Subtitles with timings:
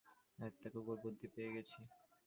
[0.39, 1.79] একটা কুকুর, বুদ্ধি পেয়েছি।